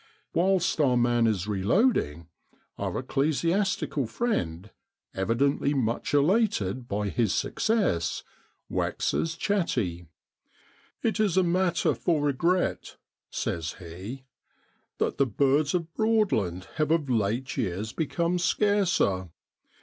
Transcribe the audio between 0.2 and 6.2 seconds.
Whilst our man is reloading, our ecclesiastical friend, evidently much